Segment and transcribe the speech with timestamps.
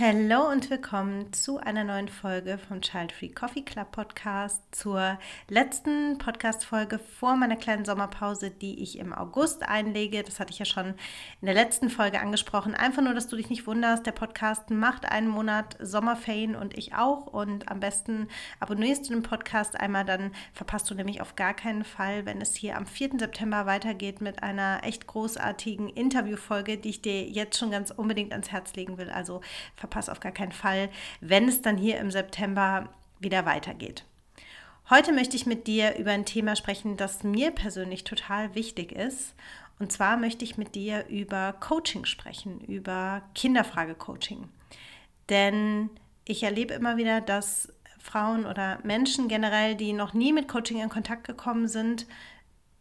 [0.00, 5.18] Hallo und willkommen zu einer neuen Folge vom Child Free Coffee Club Podcast, zur
[5.48, 10.22] letzten Podcast-Folge vor meiner kleinen Sommerpause, die ich im August einlege.
[10.22, 10.94] Das hatte ich ja schon
[11.40, 12.76] in der letzten Folge angesprochen.
[12.76, 16.94] Einfach nur, dass du dich nicht wunderst, der Podcast macht einen Monat Sommerferien und ich
[16.94, 17.26] auch.
[17.26, 18.28] Und am besten
[18.60, 22.54] abonnierst du den Podcast einmal, dann verpasst du nämlich auf gar keinen Fall, wenn es
[22.54, 23.18] hier am 4.
[23.18, 28.52] September weitergeht mit einer echt großartigen Interviewfolge, die ich dir jetzt schon ganz unbedingt ans
[28.52, 29.10] Herz legen will.
[29.10, 29.40] Also
[29.88, 32.88] verpasse auf gar keinen Fall, wenn es dann hier im September
[33.18, 34.04] wieder weitergeht.
[34.90, 39.34] Heute möchte ich mit dir über ein Thema sprechen, das mir persönlich total wichtig ist.
[39.78, 44.48] Und zwar möchte ich mit dir über Coaching sprechen, über Kinderfrage-Coaching.
[45.28, 45.90] Denn
[46.24, 50.88] ich erlebe immer wieder, dass Frauen oder Menschen generell, die noch nie mit Coaching in
[50.88, 52.06] Kontakt gekommen sind,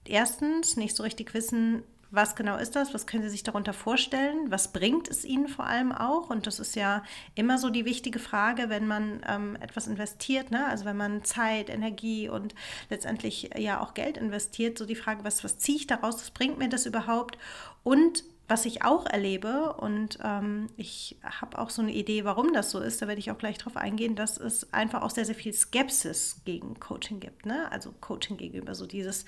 [0.06, 2.94] erstens nicht so richtig wissen, was genau ist das?
[2.94, 4.50] Was können Sie sich darunter vorstellen?
[4.50, 6.30] Was bringt es Ihnen vor allem auch?
[6.30, 7.04] Und das ist ja
[7.36, 10.66] immer so die wichtige Frage, wenn man ähm, etwas investiert, ne?
[10.68, 12.56] also wenn man Zeit, Energie und
[12.90, 16.16] letztendlich ja auch Geld investiert, so die Frage, was, was ziehe ich daraus?
[16.16, 17.38] Was bringt mir das überhaupt?
[17.84, 22.72] Und was ich auch erlebe, und ähm, ich habe auch so eine Idee, warum das
[22.72, 25.36] so ist, da werde ich auch gleich drauf eingehen, dass es einfach auch sehr, sehr
[25.36, 27.46] viel Skepsis gegen Coaching gibt.
[27.46, 27.70] Ne?
[27.72, 29.26] Also Coaching gegenüber so dieses,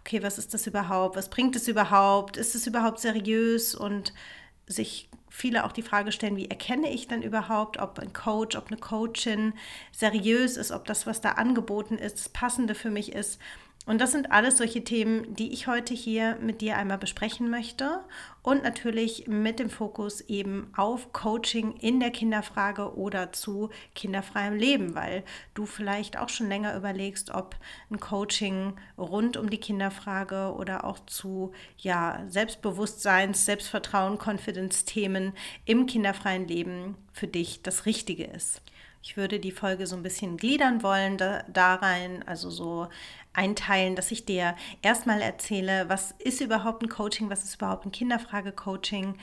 [0.00, 1.16] okay, was ist das überhaupt?
[1.16, 2.38] Was bringt es überhaupt?
[2.38, 3.74] Ist es überhaupt seriös?
[3.74, 4.14] Und
[4.66, 8.68] sich viele auch die Frage stellen, wie erkenne ich dann überhaupt, ob ein Coach, ob
[8.68, 9.52] eine Coachin
[9.92, 13.40] seriös ist, ob das, was da angeboten ist, das Passende für mich ist.
[13.86, 18.00] Und das sind alles solche Themen, die ich heute hier mit dir einmal besprechen möchte
[18.42, 24.94] und natürlich mit dem Fokus eben auf Coaching in der Kinderfrage oder zu kinderfreiem Leben,
[24.94, 25.22] weil
[25.52, 27.56] du vielleicht auch schon länger überlegst, ob
[27.90, 35.34] ein Coaching rund um die Kinderfrage oder auch zu ja, Selbstbewusstseins, Selbstvertrauen, Confidence-Themen
[35.66, 38.62] im kinderfreien Leben für dich das Richtige ist.
[39.02, 42.88] Ich würde die Folge so ein bisschen gliedern wollen da, da rein, also so
[43.34, 47.92] einteilen, dass ich dir erstmal erzähle, was ist überhaupt ein Coaching, was ist überhaupt ein
[47.92, 49.16] Kinderfrage-Coaching,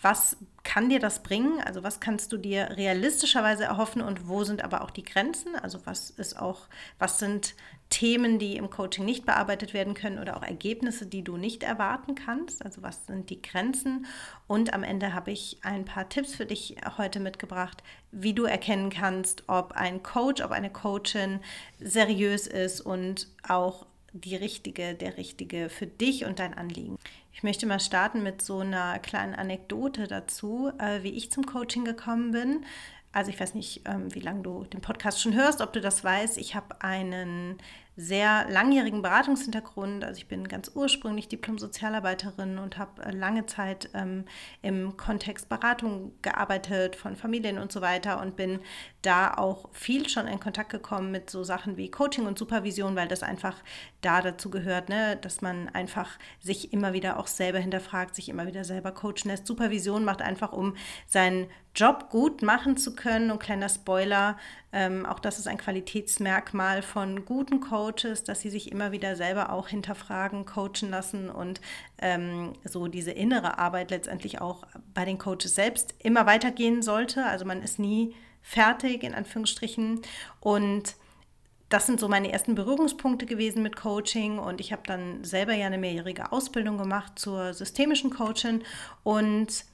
[0.00, 1.60] was kann dir das bringen?
[1.60, 5.56] Also was kannst du dir realistischerweise erhoffen und wo sind aber auch die Grenzen?
[5.56, 6.68] Also was ist auch,
[6.98, 7.54] was sind
[7.92, 12.14] Themen, die im Coaching nicht bearbeitet werden können oder auch Ergebnisse, die du nicht erwarten
[12.14, 12.64] kannst?
[12.64, 14.06] Also was sind die Grenzen?
[14.46, 18.88] Und am Ende habe ich ein paar Tipps für dich heute mitgebracht, wie du erkennen
[18.88, 21.40] kannst, ob ein Coach, ob eine Coachin
[21.80, 26.98] seriös ist und auch die richtige, der richtige für dich und dein Anliegen.
[27.34, 31.84] Ich möchte mal starten mit so einer kleinen Anekdote dazu, äh, wie ich zum Coaching
[31.84, 32.64] gekommen bin.
[33.12, 36.02] Also ich weiß nicht, ähm, wie lange du den Podcast schon hörst, ob du das
[36.02, 36.38] weißt.
[36.38, 37.58] Ich habe einen
[37.96, 40.04] sehr langjährigen Beratungshintergrund.
[40.04, 44.24] Also ich bin ganz ursprünglich Diplom-Sozialarbeiterin und habe äh, lange Zeit ähm,
[44.62, 48.60] im Kontext Beratung gearbeitet von Familien und so weiter und bin
[49.02, 53.08] da auch viel schon in Kontakt gekommen mit so Sachen wie Coaching und Supervision, weil
[53.08, 53.56] das einfach
[54.00, 58.46] da dazu gehört, ne, dass man einfach sich immer wieder auch selber hinterfragt, sich immer
[58.46, 59.46] wieder selber coachen lässt.
[59.46, 60.76] Supervision macht einfach, um
[61.06, 63.30] seinen Job gut machen zu können.
[63.30, 64.36] Und kleiner Spoiler,
[64.72, 69.52] ähm, auch das ist ein Qualitätsmerkmal von guten Coaches, dass sie sich immer wieder selber
[69.52, 71.60] auch hinterfragen, coachen lassen und
[71.98, 77.24] ähm, so diese innere Arbeit letztendlich auch bei den Coaches selbst immer weitergehen sollte.
[77.26, 80.00] Also man ist nie fertig, in Anführungsstrichen.
[80.40, 80.96] Und
[81.68, 85.66] das sind so meine ersten Berührungspunkte gewesen mit Coaching und ich habe dann selber ja
[85.66, 88.62] eine mehrjährige Ausbildung gemacht zur systemischen Coachin
[89.04, 89.64] und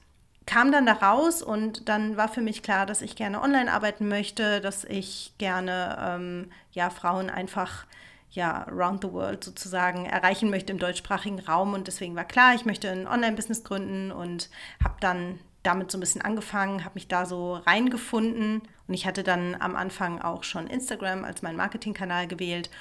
[0.49, 4.07] kam dann da raus und dann war für mich klar, dass ich gerne online arbeiten
[4.07, 7.85] möchte, dass ich gerne ähm, ja Frauen einfach
[8.31, 12.65] ja around the world sozusagen erreichen möchte im deutschsprachigen Raum und deswegen war klar, ich
[12.65, 14.49] möchte ein Online-Business gründen und
[14.83, 19.21] habe dann damit so ein bisschen angefangen, habe mich da so reingefunden und ich hatte
[19.21, 22.71] dann am Anfang auch schon Instagram als meinen Marketingkanal gewählt.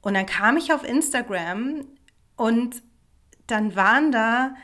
[0.00, 1.86] Und dann kam ich auf Instagram
[2.34, 2.82] und
[3.46, 4.56] dann waren da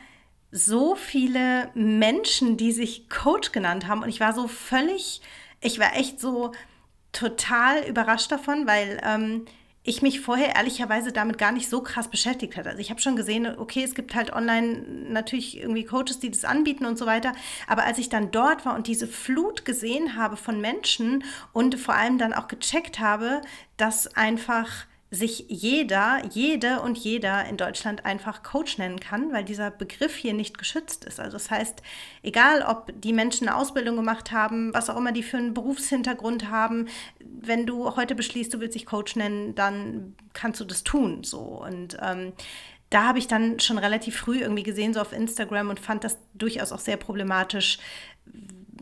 [0.51, 5.21] so viele Menschen, die sich Coach genannt haben und ich war so völlig,
[5.61, 6.51] ich war echt so
[7.13, 9.45] total überrascht davon, weil ähm,
[9.83, 12.69] ich mich vorher ehrlicherweise damit gar nicht so krass beschäftigt hatte.
[12.69, 16.45] Also ich habe schon gesehen, okay, es gibt halt online natürlich irgendwie Coaches, die das
[16.45, 17.33] anbieten und so weiter.
[17.67, 21.95] Aber als ich dann dort war und diese Flut gesehen habe von Menschen und vor
[21.95, 23.41] allem dann auch gecheckt habe,
[23.77, 29.69] dass einfach sich jeder, jede und jeder in Deutschland einfach Coach nennen kann, weil dieser
[29.69, 31.19] Begriff hier nicht geschützt ist.
[31.19, 31.83] Also das heißt,
[32.23, 36.49] egal ob die Menschen eine Ausbildung gemacht haben, was auch immer die für einen Berufshintergrund
[36.49, 36.87] haben,
[37.19, 41.25] wenn du heute beschließt, du willst dich Coach nennen, dann kannst du das tun.
[41.25, 42.31] So und ähm,
[42.89, 46.17] da habe ich dann schon relativ früh irgendwie gesehen, so auf Instagram und fand das
[46.35, 47.79] durchaus auch sehr problematisch,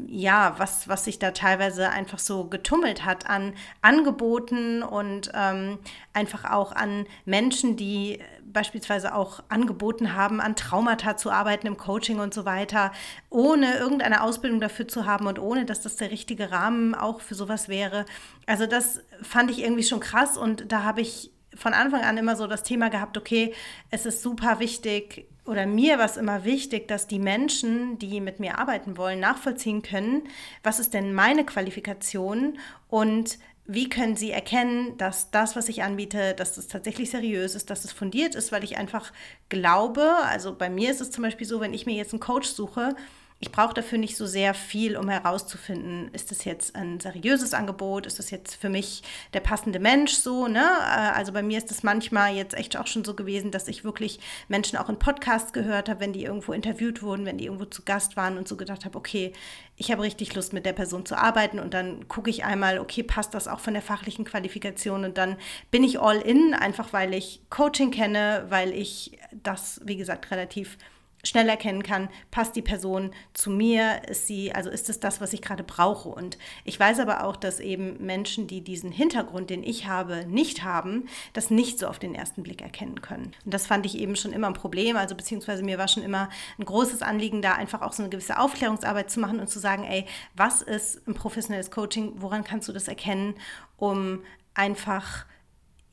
[0.07, 5.79] ja, was, was sich da teilweise einfach so getummelt hat an Angeboten und ähm,
[6.13, 8.19] einfach auch an Menschen, die
[8.51, 12.91] beispielsweise auch angeboten haben, an Traumata zu arbeiten im Coaching und so weiter,
[13.29, 17.35] ohne irgendeine Ausbildung dafür zu haben und ohne, dass das der richtige Rahmen auch für
[17.35, 18.05] sowas wäre.
[18.45, 22.35] Also das fand ich irgendwie schon krass und da habe ich von Anfang an immer
[22.35, 23.53] so das Thema gehabt, okay,
[23.89, 28.39] es ist super wichtig, oder mir war es immer wichtig, dass die Menschen, die mit
[28.39, 30.23] mir arbeiten wollen, nachvollziehen können,
[30.63, 32.59] was ist denn meine Qualifikation
[32.89, 37.69] und wie können sie erkennen, dass das, was ich anbiete, dass das tatsächlich seriös ist,
[37.69, 39.11] dass es fundiert ist, weil ich einfach
[39.49, 42.47] glaube, also bei mir ist es zum Beispiel so, wenn ich mir jetzt einen Coach
[42.47, 42.95] suche,
[43.41, 48.05] ich brauche dafür nicht so sehr viel, um herauszufinden, ist das jetzt ein seriöses Angebot,
[48.05, 49.01] ist das jetzt für mich
[49.33, 50.59] der passende Mensch so, ne?
[50.59, 53.85] Äh, also bei mir ist es manchmal jetzt echt auch schon so gewesen, dass ich
[53.85, 54.19] wirklich
[54.49, 57.83] Menschen auch in Podcasts gehört habe, wenn die irgendwo interviewt wurden, wenn die irgendwo zu
[57.83, 59.31] Gast waren und so gedacht habe, okay,
[59.77, 63.03] ich habe richtig Lust mit der Person zu arbeiten und dann gucke ich einmal, okay,
[63.03, 65.37] passt das auch von der fachlichen Qualifikation und dann
[65.71, 70.77] bin ich all in, einfach weil ich Coaching kenne, weil ich das, wie gesagt, relativ
[71.23, 75.33] schnell erkennen kann, passt die Person zu mir, ist sie, also ist es das, was
[75.33, 76.09] ich gerade brauche.
[76.09, 80.63] Und ich weiß aber auch, dass eben Menschen, die diesen Hintergrund, den ich habe, nicht
[80.63, 83.33] haben, das nicht so auf den ersten Blick erkennen können.
[83.43, 86.29] Und das fand ich eben schon immer ein Problem, also beziehungsweise mir war schon immer
[86.57, 89.83] ein großes Anliegen, da einfach auch so eine gewisse Aufklärungsarbeit zu machen und zu sagen,
[89.83, 90.05] ey,
[90.35, 93.35] was ist ein professionelles Coaching, woran kannst du das erkennen,
[93.77, 94.23] um
[94.53, 95.25] einfach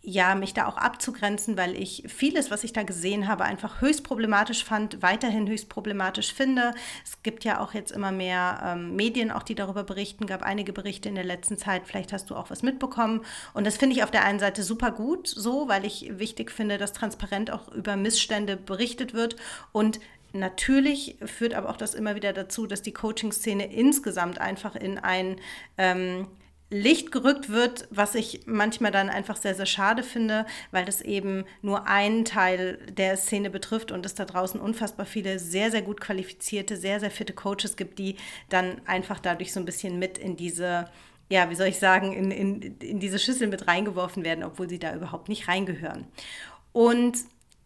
[0.09, 4.05] ja, mich da auch abzugrenzen, weil ich vieles, was ich da gesehen habe, einfach höchst
[4.05, 6.75] problematisch fand, weiterhin höchst problematisch finde.
[7.05, 10.73] Es gibt ja auch jetzt immer mehr ähm, Medien, auch die darüber berichten, gab einige
[10.73, 13.23] Berichte in der letzten Zeit, vielleicht hast du auch was mitbekommen.
[13.53, 16.79] Und das finde ich auf der einen Seite super gut so, weil ich wichtig finde,
[16.79, 19.35] dass transparent auch über Missstände berichtet wird
[19.73, 19.99] und
[20.33, 25.37] Natürlich führt aber auch das immer wieder dazu, dass die Coaching-Szene insgesamt einfach in ein
[25.79, 26.27] ähm,
[26.69, 31.45] Licht gerückt wird, was ich manchmal dann einfach sehr, sehr schade finde, weil das eben
[31.63, 36.01] nur einen Teil der Szene betrifft und es da draußen unfassbar viele sehr, sehr gut
[36.01, 38.17] qualifizierte, sehr, sehr fitte Coaches gibt, die
[38.49, 40.87] dann einfach dadurch so ein bisschen mit in diese,
[41.29, 44.81] ja, wie soll ich sagen, in, in, in diese Schüssel mit reingeworfen werden, obwohl sie
[44.81, 46.09] da überhaupt nicht reingehören.
[46.73, 47.17] Und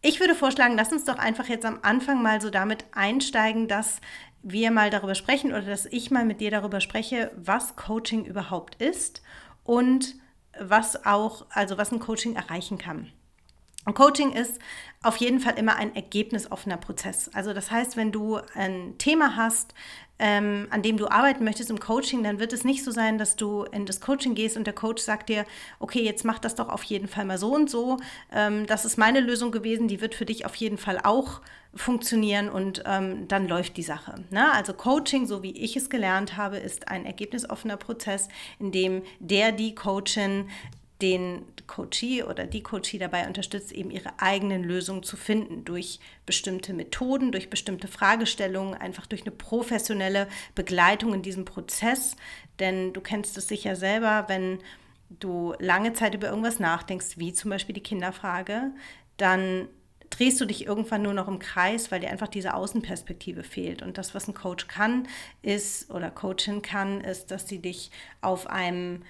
[0.02, 4.00] ich würde vorschlagen, lass uns doch einfach jetzt am Anfang mal so damit einsteigen, dass
[4.42, 8.76] wir mal darüber sprechen oder dass ich mal mit dir darüber spreche, was Coaching überhaupt
[8.76, 9.22] ist
[9.64, 10.14] und
[10.58, 13.12] was auch, also was ein Coaching erreichen kann.
[13.86, 14.58] Und Coaching ist
[15.02, 17.30] auf jeden Fall immer ein ergebnisoffener Prozess.
[17.32, 19.74] Also das heißt, wenn du ein Thema hast,
[20.20, 23.36] ähm, an dem du arbeiten möchtest im Coaching, dann wird es nicht so sein, dass
[23.36, 25.46] du in das Coaching gehst und der Coach sagt dir,
[25.78, 27.96] okay, jetzt mach das doch auf jeden Fall mal so und so.
[28.30, 31.40] Ähm, das ist meine Lösung gewesen, die wird für dich auf jeden Fall auch
[31.74, 34.16] funktionieren und ähm, dann läuft die Sache.
[34.30, 34.52] Ne?
[34.52, 38.28] Also Coaching, so wie ich es gelernt habe, ist ein ergebnisoffener Prozess,
[38.58, 40.48] in dem der, die Coachin
[41.00, 46.72] den Coachee oder die Coachee dabei unterstützt, eben ihre eigenen Lösungen zu finden durch bestimmte
[46.72, 52.16] Methoden, durch bestimmte Fragestellungen, einfach durch eine professionelle Begleitung in diesem Prozess.
[52.58, 54.58] Denn du kennst es sicher selber, wenn
[55.08, 58.72] du lange Zeit über irgendwas nachdenkst, wie zum Beispiel die Kinderfrage,
[59.16, 59.68] dann
[60.10, 63.82] drehst du dich irgendwann nur noch im Kreis, weil dir einfach diese Außenperspektive fehlt.
[63.82, 65.06] Und das, was ein Coach kann,
[65.40, 67.90] ist oder Coachin kann, ist, dass sie dich
[68.20, 69.02] auf einem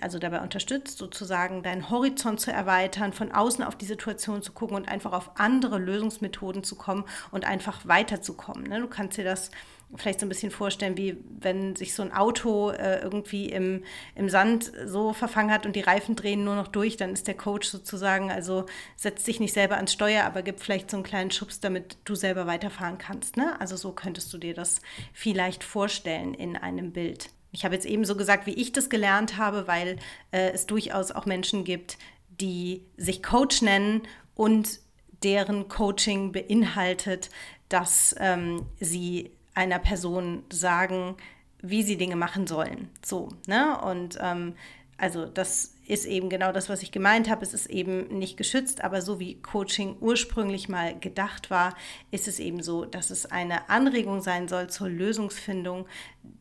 [0.00, 4.76] also dabei unterstützt, sozusagen deinen Horizont zu erweitern, von außen auf die Situation zu gucken
[4.76, 8.64] und einfach auf andere Lösungsmethoden zu kommen und einfach weiterzukommen.
[8.64, 8.80] Ne?
[8.80, 9.50] Du kannst dir das
[9.94, 13.84] vielleicht so ein bisschen vorstellen, wie wenn sich so ein Auto äh, irgendwie im,
[14.14, 17.36] im Sand so verfangen hat und die Reifen drehen nur noch durch, dann ist der
[17.36, 21.30] Coach sozusagen, also setzt sich nicht selber ans Steuer, aber gibt vielleicht so einen kleinen
[21.30, 23.36] Schubs, damit du selber weiterfahren kannst.
[23.36, 23.58] Ne?
[23.60, 24.80] Also so könntest du dir das
[25.12, 27.30] vielleicht vorstellen in einem Bild.
[27.56, 29.96] Ich habe jetzt eben so gesagt, wie ich das gelernt habe, weil
[30.30, 31.96] äh, es durchaus auch Menschen gibt,
[32.38, 34.02] die sich Coach nennen
[34.34, 34.80] und
[35.22, 37.30] deren Coaching beinhaltet,
[37.70, 41.16] dass ähm, sie einer Person sagen,
[41.62, 42.90] wie sie Dinge machen sollen.
[43.02, 43.80] So, ne?
[43.80, 44.54] Und ähm,
[44.98, 47.44] also das ist eben genau das, was ich gemeint habe.
[47.44, 51.76] Es ist eben nicht geschützt, aber so wie Coaching ursprünglich mal gedacht war,
[52.10, 55.86] ist es eben so, dass es eine Anregung sein soll zur Lösungsfindung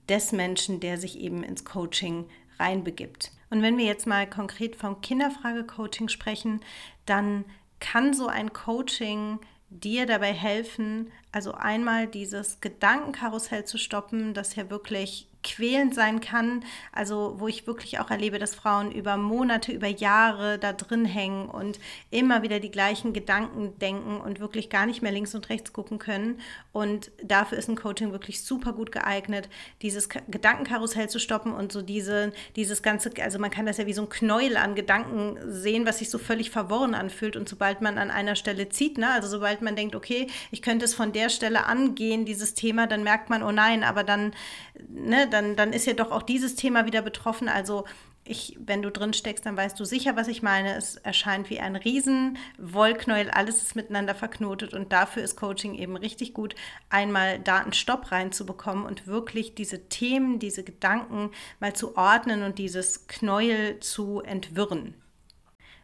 [0.08, 2.26] des Menschen, der sich eben ins Coaching
[2.58, 3.32] reinbegibt.
[3.50, 6.62] Und wenn wir jetzt mal konkret vom Kinderfrage-Coaching sprechen,
[7.06, 7.46] dann
[7.80, 14.70] kann so ein Coaching dir dabei helfen, also einmal dieses Gedankenkarussell zu stoppen, das ja
[14.70, 16.66] wirklich quälend sein kann.
[16.92, 21.48] Also wo ich wirklich auch erlebe, dass Frauen über Monate, über Jahre da drin hängen
[21.48, 21.80] und
[22.12, 26.00] immer wieder die gleichen Gedanken denken und wirklich gar nicht mehr links und rechts gucken
[26.00, 26.40] können.
[26.74, 29.48] Und dafür ist ein Coaching wirklich super gut geeignet,
[29.82, 33.94] dieses Gedankenkarussell zu stoppen und so diese, dieses ganze, also man kann das ja wie
[33.94, 37.36] so ein Knäuel an Gedanken sehen, was sich so völlig verworren anfühlt.
[37.38, 40.86] Und sobald man an einer Stelle zieht, ne, also sobald man denkt, okay, ich könnte
[40.86, 44.34] es von der Stelle angehen, dieses Thema, dann merkt man, oh nein, aber dann,
[44.90, 47.50] ne, dann, dann ist ja doch auch dieses Thema wieder betroffen.
[47.50, 47.84] Also
[48.24, 50.76] ich, wenn du drin steckst, dann weißt du sicher, was ich meine.
[50.76, 55.96] Es erscheint wie ein riesen Wollknäuel, alles ist miteinander verknotet und dafür ist Coaching eben
[55.98, 56.56] richtig gut,
[56.90, 62.58] einmal da einen Stopp reinzubekommen und wirklich diese Themen, diese Gedanken mal zu ordnen und
[62.58, 64.96] dieses Knäuel zu entwirren.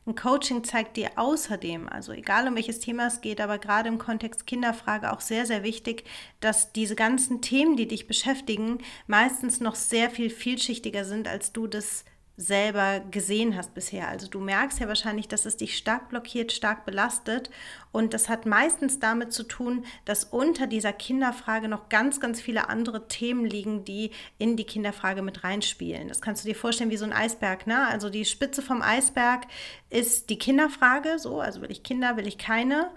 [0.07, 3.99] Ein Coaching zeigt dir außerdem, also egal um welches Thema es geht, aber gerade im
[3.99, 6.05] Kontext Kinderfrage auch sehr, sehr wichtig,
[6.39, 11.67] dass diese ganzen Themen, die dich beschäftigen, meistens noch sehr viel vielschichtiger sind, als du
[11.67, 12.03] das
[12.41, 14.07] selber gesehen hast bisher.
[14.07, 17.51] Also du merkst ja wahrscheinlich, dass es dich stark blockiert, stark belastet.
[17.91, 22.67] Und das hat meistens damit zu tun, dass unter dieser Kinderfrage noch ganz, ganz viele
[22.69, 26.07] andere Themen liegen, die in die Kinderfrage mit reinspielen.
[26.07, 27.67] Das kannst du dir vorstellen wie so ein Eisberg.
[27.67, 27.87] Ne?
[27.87, 29.45] Also die Spitze vom Eisberg
[29.89, 31.19] ist die Kinderfrage.
[31.19, 32.89] So, also will ich Kinder, will ich keine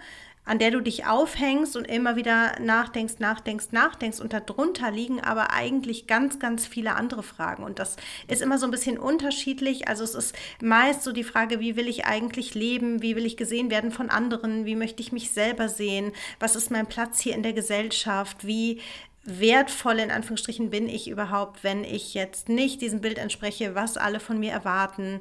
[0.44, 4.20] an der du dich aufhängst und immer wieder nachdenkst, nachdenkst, nachdenkst.
[4.20, 7.64] Und darunter liegen aber eigentlich ganz, ganz viele andere Fragen.
[7.64, 7.96] Und das
[8.28, 9.88] ist immer so ein bisschen unterschiedlich.
[9.88, 13.00] Also es ist meist so die Frage, wie will ich eigentlich leben?
[13.00, 14.66] Wie will ich gesehen werden von anderen?
[14.66, 16.12] Wie möchte ich mich selber sehen?
[16.40, 18.46] Was ist mein Platz hier in der Gesellschaft?
[18.46, 18.80] Wie
[19.24, 24.20] wertvoll in Anführungsstrichen bin ich überhaupt, wenn ich jetzt nicht diesem Bild entspreche, was alle
[24.20, 25.20] von mir erwarten?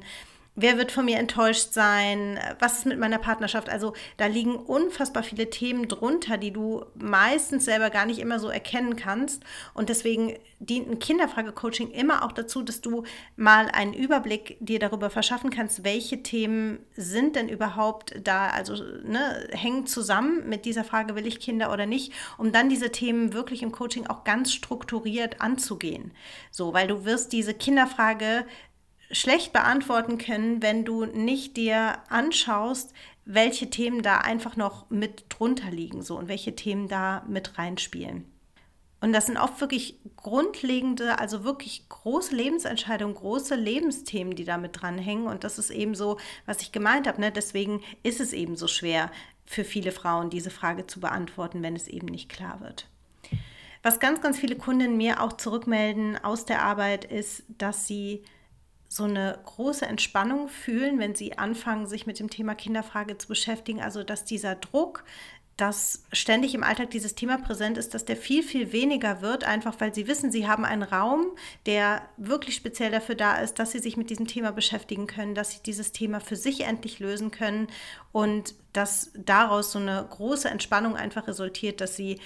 [0.56, 2.38] Wer wird von mir enttäuscht sein?
[2.60, 3.68] Was ist mit meiner Partnerschaft?
[3.68, 8.50] Also da liegen unfassbar viele Themen drunter, die du meistens selber gar nicht immer so
[8.50, 9.42] erkennen kannst.
[9.74, 13.02] Und deswegen dient ein Kinderfrage-Coaching immer auch dazu, dass du
[13.34, 19.48] mal einen Überblick dir darüber verschaffen kannst, welche Themen sind denn überhaupt da, also ne,
[19.50, 23.64] hängen zusammen mit dieser Frage, will ich Kinder oder nicht, um dann diese Themen wirklich
[23.64, 26.12] im Coaching auch ganz strukturiert anzugehen.
[26.52, 28.46] So, weil du wirst diese Kinderfrage
[29.14, 32.92] schlecht beantworten können, wenn du nicht dir anschaust,
[33.24, 38.26] welche Themen da einfach noch mit drunter liegen so und welche Themen da mit reinspielen.
[39.00, 44.80] Und das sind oft wirklich grundlegende, also wirklich große Lebensentscheidungen, große Lebensthemen, die da mit
[44.80, 45.26] dranhängen.
[45.26, 47.20] Und das ist eben so, was ich gemeint habe.
[47.20, 47.30] Ne?
[47.30, 49.10] Deswegen ist es eben so schwer
[49.44, 52.88] für viele Frauen, diese Frage zu beantworten, wenn es eben nicht klar wird.
[53.82, 58.24] Was ganz, ganz viele Kunden mir auch zurückmelden aus der Arbeit ist, dass sie
[58.94, 63.80] so eine große Entspannung fühlen, wenn sie anfangen, sich mit dem Thema Kinderfrage zu beschäftigen.
[63.80, 65.02] Also dass dieser Druck,
[65.56, 69.80] dass ständig im Alltag dieses Thema präsent ist, dass der viel, viel weniger wird, einfach
[69.80, 71.26] weil sie wissen, sie haben einen Raum,
[71.66, 75.50] der wirklich speziell dafür da ist, dass sie sich mit diesem Thema beschäftigen können, dass
[75.50, 77.66] sie dieses Thema für sich endlich lösen können
[78.12, 82.20] und dass daraus so eine große Entspannung einfach resultiert, dass sie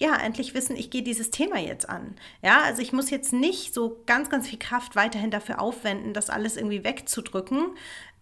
[0.00, 2.16] ja, endlich wissen, ich gehe dieses Thema jetzt an.
[2.42, 6.30] Ja, also ich muss jetzt nicht so ganz, ganz viel Kraft weiterhin dafür aufwenden, das
[6.30, 7.66] alles irgendwie wegzudrücken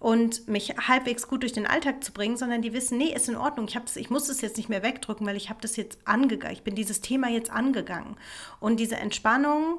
[0.00, 3.36] und mich halbwegs gut durch den Alltag zu bringen, sondern die wissen, nee, ist in
[3.36, 6.00] Ordnung, ich, das, ich muss das jetzt nicht mehr wegdrücken, weil ich habe das jetzt
[6.04, 8.16] angegangen, ich bin dieses Thema jetzt angegangen.
[8.58, 9.78] Und diese Entspannung,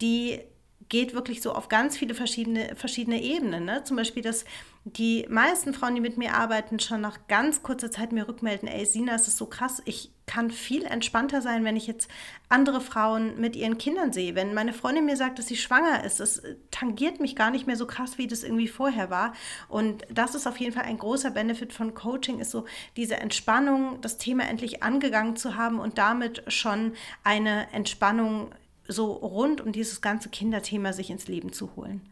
[0.00, 0.40] die
[0.88, 3.64] geht wirklich so auf ganz viele verschiedene, verschiedene Ebenen.
[3.64, 3.82] Ne?
[3.82, 4.44] Zum Beispiel, dass
[4.84, 8.86] die meisten Frauen, die mit mir arbeiten, schon nach ganz kurzer Zeit mir rückmelden, ey,
[8.86, 12.08] Sina, es ist so krass, ich kann viel entspannter sein, wenn ich jetzt
[12.48, 14.36] andere Frauen mit ihren Kindern sehe.
[14.36, 17.74] Wenn meine Freundin mir sagt, dass sie schwanger ist, das tangiert mich gar nicht mehr
[17.74, 19.32] so krass, wie das irgendwie vorher war.
[19.68, 22.64] Und das ist auf jeden Fall ein großer Benefit von Coaching, ist so
[22.96, 26.92] diese Entspannung, das Thema endlich angegangen zu haben und damit schon
[27.24, 28.52] eine Entspannung
[28.86, 32.02] so rund um dieses ganze Kinderthema sich ins Leben zu holen.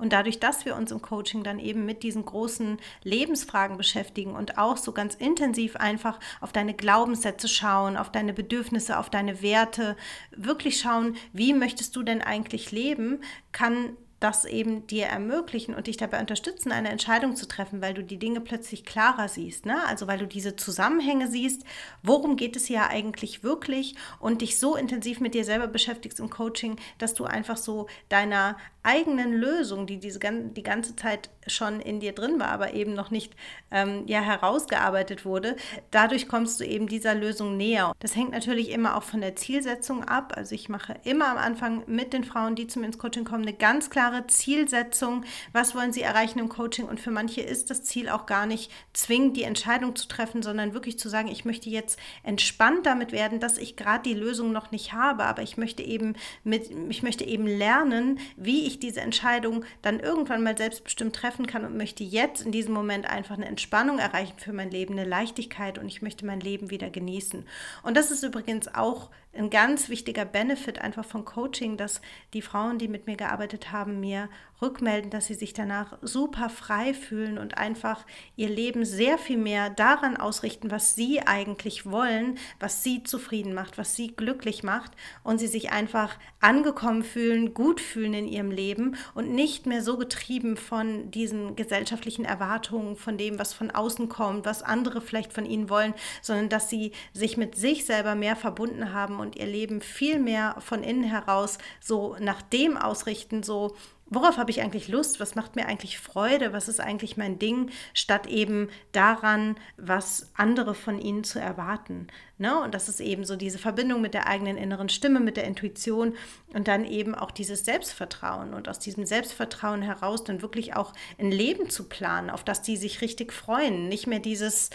[0.00, 4.58] Und dadurch, dass wir uns im Coaching dann eben mit diesen großen Lebensfragen beschäftigen und
[4.58, 9.96] auch so ganz intensiv einfach auf deine Glaubenssätze schauen, auf deine Bedürfnisse, auf deine Werte,
[10.34, 13.20] wirklich schauen, wie möchtest du denn eigentlich leben,
[13.52, 18.04] kann das eben dir ermöglichen und dich dabei unterstützen, eine Entscheidung zu treffen, weil du
[18.04, 19.64] die Dinge plötzlich klarer siehst.
[19.64, 19.82] Ne?
[19.86, 21.64] Also weil du diese Zusammenhänge siehst,
[22.02, 26.28] worum geht es ja eigentlich wirklich und dich so intensiv mit dir selber beschäftigst im
[26.28, 32.00] Coaching, dass du einfach so deiner eigenen Lösung, die diese die ganze Zeit schon in
[32.00, 33.34] dir drin war, aber eben noch nicht
[33.70, 35.56] ähm, ja, herausgearbeitet wurde,
[35.90, 37.92] dadurch kommst du eben dieser Lösung näher.
[38.00, 40.34] Das hängt natürlich immer auch von der Zielsetzung ab.
[40.36, 43.42] Also ich mache immer am Anfang mit den Frauen, die zu mir ins Coaching kommen,
[43.42, 45.24] eine ganz klare Zielsetzung.
[45.52, 46.86] Was wollen sie erreichen im Coaching?
[46.86, 50.74] Und für manche ist das Ziel auch gar nicht zwingend die Entscheidung zu treffen, sondern
[50.74, 54.70] wirklich zu sagen, ich möchte jetzt entspannt damit werden, dass ich gerade die Lösung noch
[54.70, 59.64] nicht habe, aber ich möchte eben mit, ich möchte eben lernen, wie ich diese Entscheidung
[59.82, 63.98] dann irgendwann mal selbstbestimmt treffen kann und möchte jetzt in diesem Moment einfach eine Entspannung
[63.98, 67.44] erreichen für mein Leben, eine Leichtigkeit und ich möchte mein Leben wieder genießen.
[67.82, 72.00] Und das ist übrigens auch ein ganz wichtiger Benefit einfach von Coaching, dass
[72.34, 74.28] die Frauen, die mit mir gearbeitet haben, mir
[74.62, 78.04] rückmelden, dass sie sich danach super frei fühlen und einfach
[78.36, 83.78] ihr Leben sehr viel mehr daran ausrichten, was sie eigentlich wollen, was sie zufrieden macht,
[83.78, 88.96] was sie glücklich macht und sie sich einfach angekommen fühlen, gut fühlen in ihrem Leben
[89.14, 94.44] und nicht mehr so getrieben von diesen gesellschaftlichen Erwartungen, von dem, was von außen kommt,
[94.44, 98.92] was andere vielleicht von ihnen wollen, sondern dass sie sich mit sich selber mehr verbunden
[98.92, 103.76] haben und ihr Leben viel mehr von innen heraus so nach dem ausrichten, so
[104.10, 107.70] worauf habe ich eigentlich Lust, was macht mir eigentlich Freude, was ist eigentlich mein Ding,
[107.94, 112.08] statt eben daran, was andere von ihnen zu erwarten.
[112.38, 112.60] Ne?
[112.60, 116.14] Und das ist eben so diese Verbindung mit der eigenen inneren Stimme, mit der Intuition
[116.52, 121.30] und dann eben auch dieses Selbstvertrauen und aus diesem Selbstvertrauen heraus dann wirklich auch ein
[121.30, 123.88] Leben zu planen, auf das die sich richtig freuen.
[123.88, 124.70] Nicht mehr dieses,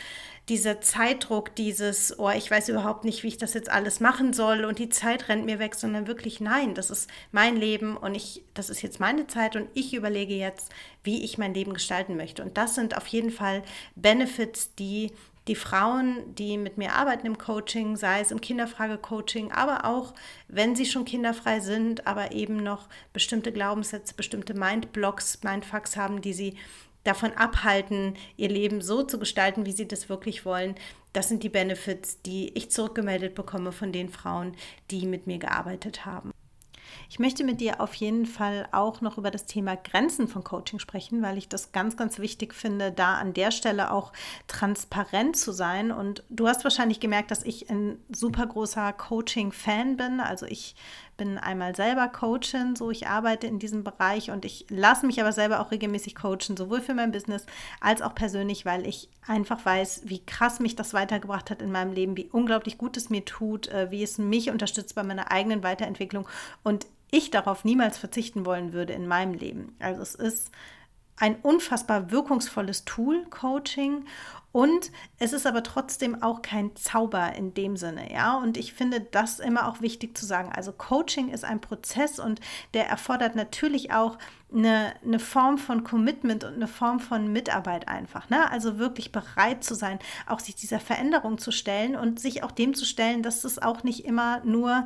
[0.50, 4.64] dieser Zeitdruck, dieses, oh, ich weiß überhaupt nicht, wie ich das jetzt alles machen soll
[4.64, 8.44] und die Zeit rennt mir weg, sondern wirklich, nein, das ist mein Leben und ich,
[8.54, 10.72] das ist jetzt meine Zeit und ich überlege jetzt,
[11.04, 12.44] wie ich mein Leben gestalten möchte.
[12.44, 13.64] Und das sind auf jeden Fall
[13.96, 15.12] Benefits, die
[15.48, 20.14] die Frauen, die mit mir arbeiten im Coaching, sei es im Kinderfrage-Coaching, aber auch
[20.48, 26.34] wenn sie schon kinderfrei sind, aber eben noch bestimmte Glaubenssätze, bestimmte Mindblocks, Mindfucks haben, die
[26.34, 26.56] sie
[27.06, 30.76] davon abhalten, ihr Leben so zu gestalten, wie sie das wirklich wollen.
[31.14, 34.58] Das sind die Benefits, die ich zurückgemeldet bekomme von den Frauen,
[34.92, 36.32] die mit mir gearbeitet haben.
[37.10, 40.80] Ich möchte mit dir auf jeden Fall auch noch über das Thema Grenzen von Coaching
[40.80, 44.12] sprechen, weil ich das ganz, ganz wichtig finde, da an der Stelle auch
[44.48, 45.92] transparent zu sein.
[45.92, 50.20] Und du hast wahrscheinlich gemerkt, dass ich ein super großer Coaching-Fan bin.
[50.20, 50.76] Also ich
[51.18, 55.32] bin einmal selber Coachin, so ich arbeite in diesem Bereich und ich lasse mich aber
[55.32, 57.46] selber auch regelmäßig coachen, sowohl für mein Business
[57.80, 61.94] als auch persönlich, weil ich einfach weiß, wie krass mich das weitergebracht hat in meinem
[61.94, 65.64] Leben, wie unglaublich gut es mir tut, äh, wie es mich unterstützt bei meiner eigenen
[65.64, 66.28] Weiterentwicklung
[66.64, 69.76] und ich darauf niemals verzichten wollen würde in meinem Leben.
[69.80, 70.52] Also es ist
[71.18, 74.06] ein unfassbar wirkungsvolles Tool, Coaching.
[74.52, 78.38] Und es ist aber trotzdem auch kein Zauber in dem Sinne, ja.
[78.38, 80.50] Und ich finde das immer auch wichtig zu sagen.
[80.56, 82.40] Also Coaching ist ein Prozess und
[82.74, 84.18] der erfordert natürlich auch
[84.54, 88.30] eine, eine Form von Commitment und eine Form von Mitarbeit einfach.
[88.30, 88.50] Ne?
[88.50, 92.76] Also wirklich bereit zu sein, auch sich dieser Veränderung zu stellen und sich auch dem
[92.76, 94.86] zu stellen, dass es auch nicht immer nur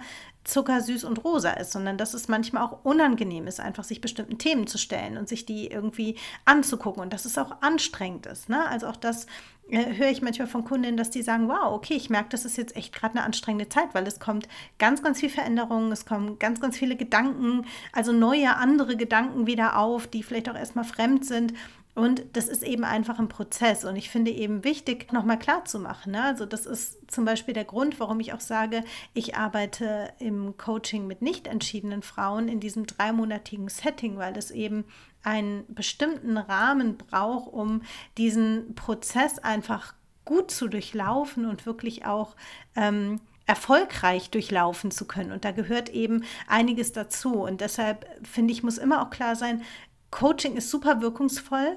[0.49, 4.67] zuckersüß und rosa ist, sondern dass es manchmal auch unangenehm ist, einfach sich bestimmten Themen
[4.67, 8.49] zu stellen und sich die irgendwie anzugucken und dass es auch anstrengend ist.
[8.49, 8.67] Ne?
[8.67, 9.27] Also auch das
[9.69, 12.57] äh, höre ich manchmal von Kundinnen, dass die sagen, wow, okay, ich merke, das ist
[12.57, 14.47] jetzt echt gerade eine anstrengende Zeit, weil es kommt
[14.79, 19.77] ganz, ganz viel Veränderung, es kommen ganz, ganz viele Gedanken, also neue, andere Gedanken wieder
[19.77, 21.53] auf, die vielleicht auch erstmal fremd sind.
[21.99, 23.83] Und das ist eben einfach ein Prozess.
[23.83, 26.13] Und ich finde eben wichtig, nochmal klar zu machen.
[26.13, 26.23] Ne?
[26.23, 31.07] Also das ist zum Beispiel der Grund, warum ich auch sage, ich arbeite im Coaching
[31.07, 34.85] mit nicht entschiedenen Frauen in diesem dreimonatigen Setting, weil es eben
[35.23, 37.81] einen bestimmten Rahmen braucht, um
[38.17, 42.37] diesen Prozess einfach gut zu durchlaufen und wirklich auch
[42.77, 45.33] ähm, erfolgreich durchlaufen zu können.
[45.33, 47.41] Und da gehört eben einiges dazu.
[47.41, 49.63] Und deshalb finde ich, muss immer auch klar sein,
[50.11, 51.75] Coaching ist super wirkungsvoll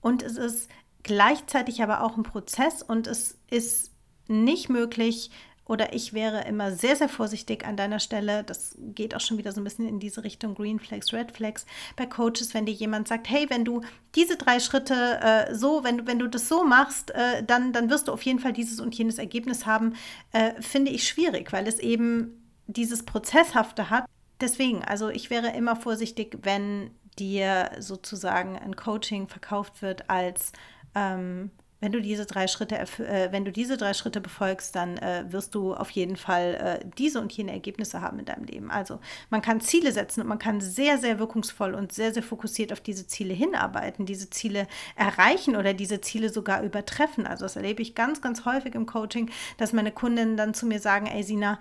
[0.00, 0.68] und es ist
[1.02, 3.92] gleichzeitig aber auch ein Prozess und es ist
[4.26, 5.30] nicht möglich,
[5.68, 8.42] oder ich wäre immer sehr, sehr vorsichtig an deiner Stelle.
[8.42, 11.66] Das geht auch schon wieder so ein bisschen in diese Richtung Green Flags, Red Flags
[11.94, 13.82] bei Coaches, wenn dir jemand sagt, hey, wenn du
[14.14, 18.08] diese drei Schritte äh, so, wenn, wenn du das so machst, äh, dann, dann wirst
[18.08, 19.94] du auf jeden Fall dieses und jenes Ergebnis haben,
[20.32, 24.06] äh, finde ich schwierig, weil es eben dieses Prozesshafte hat.
[24.40, 30.52] Deswegen, also ich wäre immer vorsichtig, wenn dir sozusagen ein Coaching verkauft wird als
[30.94, 31.50] ähm,
[31.80, 35.54] wenn du diese drei Schritte, äh, wenn du diese drei Schritte befolgst, dann äh, wirst
[35.54, 38.70] du auf jeden Fall äh, diese und jene Ergebnisse haben in deinem Leben.
[38.70, 38.98] Also
[39.30, 42.80] man kann Ziele setzen und man kann sehr, sehr wirkungsvoll und sehr, sehr fokussiert auf
[42.80, 47.26] diese Ziele hinarbeiten, diese Ziele erreichen oder diese Ziele sogar übertreffen.
[47.26, 50.80] Also das erlebe ich ganz, ganz häufig im Coaching, dass meine Kundinnen dann zu mir
[50.80, 51.58] sagen, ey Sina,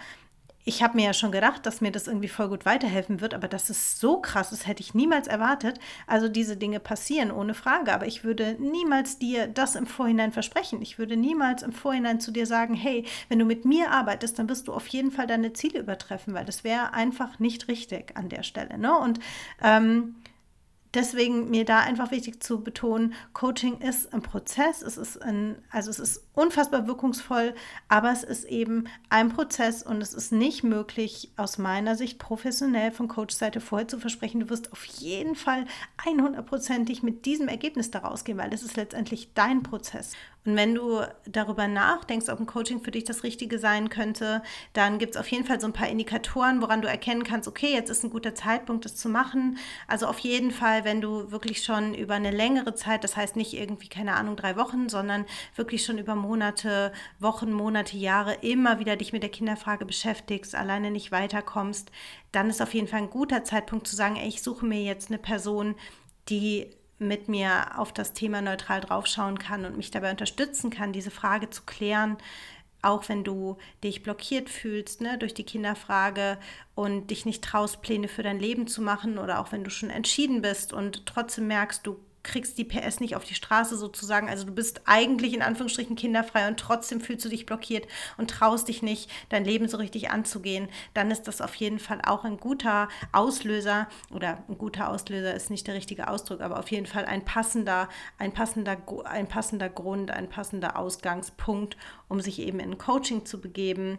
[0.68, 3.48] ich habe mir ja schon gedacht, dass mir das irgendwie voll gut weiterhelfen wird, aber
[3.48, 5.80] das ist so krass, das hätte ich niemals erwartet.
[6.08, 10.82] Also diese Dinge passieren ohne Frage, aber ich würde niemals dir das im Vorhinein versprechen.
[10.82, 14.50] Ich würde niemals im Vorhinein zu dir sagen, hey, wenn du mit mir arbeitest, dann
[14.50, 18.28] wirst du auf jeden Fall deine Ziele übertreffen, weil das wäre einfach nicht richtig an
[18.28, 18.78] der Stelle.
[18.78, 18.94] Ne?
[18.94, 19.22] Und
[19.64, 20.16] ähm,
[20.94, 25.90] deswegen mir da einfach wichtig zu betonen, Coaching ist ein Prozess, es ist ein, also
[25.90, 27.56] es ist unfassbar wirkungsvoll,
[27.90, 32.92] aber es ist eben ein Prozess und es ist nicht möglich, aus meiner Sicht professionell
[32.92, 35.66] von Coach-Seite vorher zu versprechen, du wirst auf jeden Fall
[36.06, 40.14] 100%ig mit diesem Ergebnis daraus gehen, weil das ist letztendlich dein Prozess.
[40.48, 44.98] Und wenn du darüber nachdenkst, ob ein Coaching für dich das Richtige sein könnte, dann
[44.98, 47.90] gibt es auf jeden Fall so ein paar Indikatoren, woran du erkennen kannst, okay, jetzt
[47.90, 49.58] ist ein guter Zeitpunkt, das zu machen.
[49.88, 53.54] Also auf jeden Fall, wenn du wirklich schon über eine längere Zeit, das heißt nicht
[53.56, 55.26] irgendwie, keine Ahnung, drei Wochen, sondern
[55.58, 56.27] wirklich schon über Monate,
[57.20, 61.92] Wochen, Monate, Jahre immer wieder dich mit der Kinderfrage beschäftigst, alleine nicht weiterkommst,
[62.32, 65.10] dann ist auf jeden Fall ein guter Zeitpunkt zu sagen, ey, ich suche mir jetzt
[65.10, 65.76] eine Person,
[66.30, 71.12] die mit mir auf das Thema neutral draufschauen kann und mich dabei unterstützen kann, diese
[71.12, 72.18] Frage zu klären,
[72.82, 76.38] auch wenn du dich blockiert fühlst ne, durch die Kinderfrage
[76.76, 79.90] und dich nicht traust, Pläne für dein Leben zu machen oder auch wenn du schon
[79.90, 84.30] entschieden bist und trotzdem merkst, du kriegst die PS nicht auf die Straße sozusagen.
[84.30, 87.88] Also du bist eigentlich in Anführungsstrichen kinderfrei und trotzdem fühlst du dich blockiert
[88.18, 90.68] und traust dich nicht, dein Leben so richtig anzugehen.
[90.94, 95.50] Dann ist das auf jeden Fall auch ein guter Auslöser oder ein guter Auslöser ist
[95.50, 97.88] nicht der richtige Ausdruck, aber auf jeden Fall ein passender,
[98.18, 101.78] ein passender, ein passender Grund, ein passender Ausgangspunkt,
[102.10, 103.98] um sich eben in Coaching zu begeben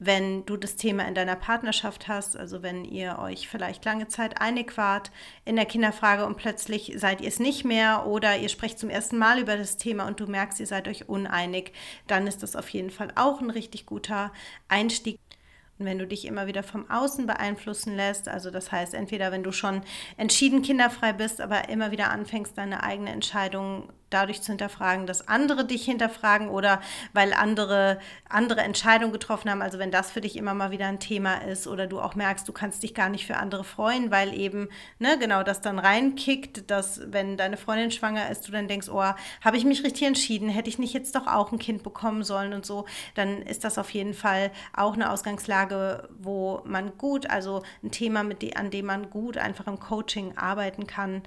[0.00, 4.40] wenn du das Thema in deiner Partnerschaft hast, also wenn ihr euch vielleicht lange Zeit
[4.40, 5.12] einig wart
[5.44, 9.18] in der Kinderfrage und plötzlich seid ihr es nicht mehr oder ihr sprecht zum ersten
[9.18, 11.72] Mal über das Thema und du merkst, ihr seid euch uneinig,
[12.06, 14.32] dann ist das auf jeden Fall auch ein richtig guter
[14.68, 15.20] Einstieg.
[15.78, 19.42] Und wenn du dich immer wieder vom Außen beeinflussen lässt, also das heißt, entweder wenn
[19.42, 19.82] du schon
[20.16, 25.64] entschieden kinderfrei bist, aber immer wieder anfängst, deine eigene Entscheidung dadurch zu hinterfragen, dass andere
[25.64, 26.80] dich hinterfragen oder
[27.12, 29.62] weil andere andere Entscheidungen getroffen haben.
[29.62, 32.46] Also wenn das für dich immer mal wieder ein Thema ist oder du auch merkst,
[32.48, 34.68] du kannst dich gar nicht für andere freuen, weil eben
[34.98, 39.00] ne, genau das dann reinkickt, dass wenn deine Freundin schwanger ist, du dann denkst, oh,
[39.00, 42.52] habe ich mich richtig entschieden, hätte ich nicht jetzt doch auch ein Kind bekommen sollen
[42.52, 47.62] und so, dann ist das auf jeden Fall auch eine Ausgangslage, wo man gut, also
[47.82, 51.22] ein Thema, mit de an dem man gut einfach im Coaching arbeiten kann.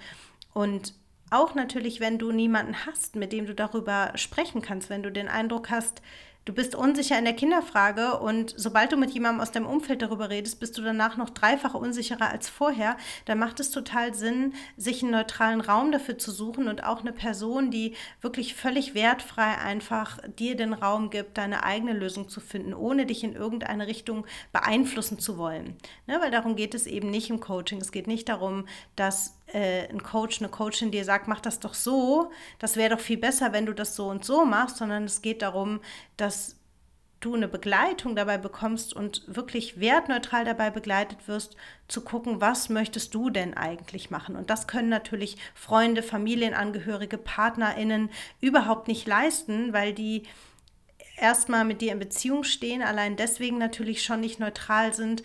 [0.53, 0.93] Und
[1.33, 5.27] auch natürlich, wenn du niemanden hast, mit dem du darüber sprechen kannst, wenn du den
[5.27, 6.01] Eindruck hast,
[6.45, 10.29] Du bist unsicher in der Kinderfrage und sobald du mit jemandem aus deinem Umfeld darüber
[10.29, 12.97] redest, bist du danach noch dreifach unsicherer als vorher.
[13.23, 17.13] Da macht es total Sinn, sich einen neutralen Raum dafür zu suchen und auch eine
[17.13, 22.73] Person, die wirklich völlig wertfrei einfach dir den Raum gibt, deine eigene Lösung zu finden,
[22.73, 25.77] ohne dich in irgendeine Richtung beeinflussen zu wollen.
[26.07, 27.79] Ne, weil darum geht es eben nicht im Coaching.
[27.79, 28.67] Es geht nicht darum,
[28.97, 33.01] dass äh, ein Coach, eine Coachin dir sagt, mach das doch so, das wäre doch
[33.01, 35.81] viel besser, wenn du das so und so machst, sondern es geht darum,
[36.17, 36.57] dass
[37.19, 41.55] du eine Begleitung dabei bekommst und wirklich wertneutral dabei begleitet wirst,
[41.87, 44.35] zu gucken, was möchtest du denn eigentlich machen.
[44.35, 48.09] Und das können natürlich Freunde, Familienangehörige, Partnerinnen
[48.41, 50.23] überhaupt nicht leisten, weil die
[51.17, 55.23] erstmal mit dir in Beziehung stehen, allein deswegen natürlich schon nicht neutral sind,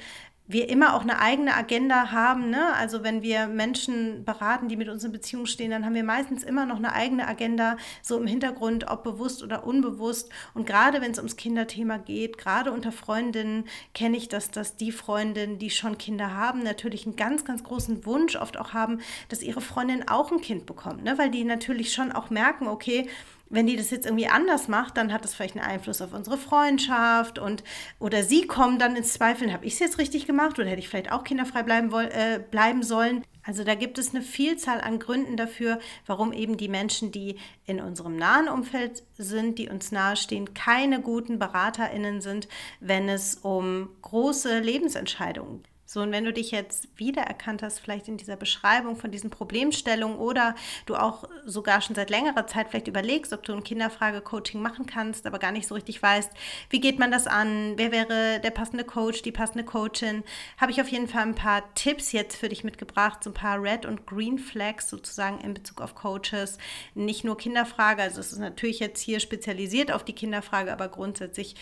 [0.48, 2.48] wir immer auch eine eigene Agenda haben.
[2.48, 2.74] Ne?
[2.74, 6.42] Also wenn wir Menschen beraten, die mit uns in Beziehung stehen, dann haben wir meistens
[6.42, 10.30] immer noch eine eigene Agenda, so im Hintergrund, ob bewusst oder unbewusst.
[10.54, 14.90] Und gerade wenn es ums Kinderthema geht, gerade unter Freundinnen kenne ich das, dass die
[14.90, 19.42] Freundinnen, die schon Kinder haben, natürlich einen ganz, ganz großen Wunsch oft auch haben, dass
[19.42, 21.04] ihre Freundin auch ein Kind bekommt.
[21.04, 21.18] Ne?
[21.18, 23.10] Weil die natürlich schon auch merken, okay,
[23.50, 26.38] wenn die das jetzt irgendwie anders macht, dann hat das vielleicht einen Einfluss auf unsere
[26.38, 27.64] Freundschaft und
[27.98, 30.88] oder sie kommen dann ins Zweifeln, habe ich es jetzt richtig gemacht oder hätte ich
[30.88, 33.24] vielleicht auch kinderfrei bleiben, äh, bleiben sollen.
[33.42, 37.80] Also da gibt es eine Vielzahl an Gründen dafür, warum eben die Menschen, die in
[37.80, 42.48] unserem nahen Umfeld sind, die uns nahestehen, keine guten Beraterinnen sind,
[42.80, 45.67] wenn es um große Lebensentscheidungen geht.
[45.90, 50.18] So, und wenn du dich jetzt wiedererkannt hast, vielleicht in dieser Beschreibung von diesen Problemstellungen
[50.18, 54.84] oder du auch sogar schon seit längerer Zeit vielleicht überlegst, ob du ein Kinderfrage-Coaching machen
[54.84, 56.30] kannst, aber gar nicht so richtig weißt,
[56.68, 60.24] wie geht man das an, wer wäre der passende Coach, die passende Coachin,
[60.58, 63.62] habe ich auf jeden Fall ein paar Tipps jetzt für dich mitgebracht, so ein paar
[63.62, 66.58] Red- und Green Flags sozusagen in Bezug auf Coaches.
[66.94, 71.54] Nicht nur Kinderfrage, also es ist natürlich jetzt hier spezialisiert auf die Kinderfrage, aber grundsätzlich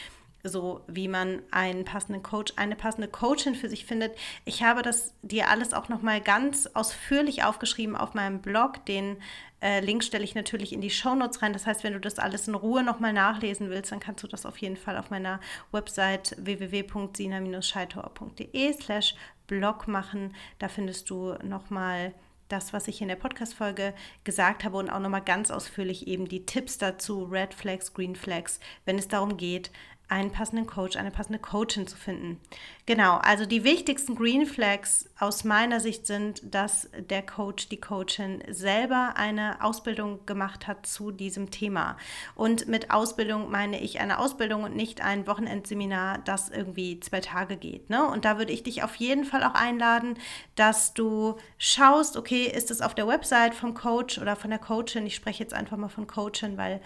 [0.48, 4.16] so wie man einen passenden Coach, eine passende Coachin für sich findet.
[4.44, 8.84] Ich habe das dir alles auch nochmal ganz ausführlich aufgeschrieben auf meinem Blog.
[8.86, 9.16] Den
[9.60, 11.52] äh, Link stelle ich natürlich in die Shownotes rein.
[11.52, 14.46] Das heißt, wenn du das alles in Ruhe nochmal nachlesen willst, dann kannst du das
[14.46, 15.40] auf jeden Fall auf meiner
[15.72, 19.14] Website www.sina-scheithauer.de slash
[19.46, 20.34] Blog machen.
[20.58, 22.14] Da findest du nochmal
[22.48, 26.46] das, was ich in der Podcast-Folge gesagt habe und auch nochmal ganz ausführlich eben die
[26.46, 29.70] Tipps dazu, Red Flags, Green Flags, wenn es darum geht,
[30.08, 32.40] einen passenden Coach, eine passende Coachin zu finden.
[32.86, 38.40] Genau, also die wichtigsten Green Flags aus meiner Sicht sind, dass der Coach, die Coachin
[38.48, 41.96] selber eine Ausbildung gemacht hat zu diesem Thema.
[42.36, 47.56] Und mit Ausbildung meine ich eine Ausbildung und nicht ein Wochenendseminar, das irgendwie zwei Tage
[47.56, 47.90] geht.
[47.90, 48.06] Ne?
[48.06, 50.16] Und da würde ich dich auf jeden Fall auch einladen,
[50.54, 55.04] dass du schaust, okay, ist es auf der Website vom Coach oder von der Coachin?
[55.06, 56.80] Ich spreche jetzt einfach mal von Coachin, weil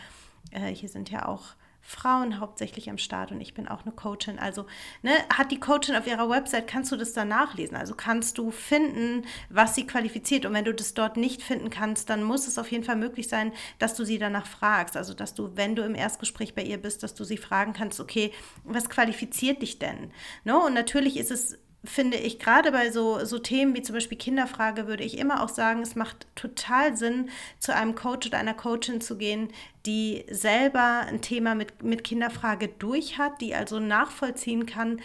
[0.53, 1.55] äh, hier sind ja auch
[1.91, 4.39] Frauen hauptsächlich am Start und ich bin auch eine Coachin.
[4.39, 4.67] Also
[5.03, 7.77] ne, hat die Coachin auf ihrer Website, kannst du das da nachlesen.
[7.77, 10.47] Also kannst du finden, was sie qualifiziert.
[10.47, 13.27] Und wenn du das dort nicht finden kannst, dann muss es auf jeden Fall möglich
[13.27, 14.97] sein, dass du sie danach fragst.
[14.97, 17.99] Also dass du, wenn du im Erstgespräch bei ihr bist, dass du sie fragen kannst,
[17.99, 20.13] okay, was qualifiziert dich denn?
[20.45, 20.57] Ne?
[20.57, 24.87] Und natürlich ist es finde ich, gerade bei so, so Themen wie zum Beispiel Kinderfrage,
[24.87, 29.01] würde ich immer auch sagen, es macht total Sinn, zu einem Coach oder einer Coachin
[29.01, 29.49] zu gehen,
[29.87, 35.01] die selber ein Thema mit, mit Kinderfrage durch hat, die also nachvollziehen kann,